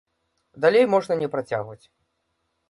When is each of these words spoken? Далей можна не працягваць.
Далей 0.65 0.87
можна 0.93 1.17
не 1.21 1.29
працягваць. 1.35 1.85